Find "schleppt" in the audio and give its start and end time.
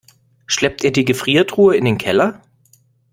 0.47-0.83